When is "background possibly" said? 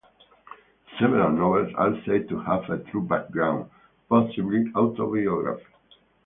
3.03-4.65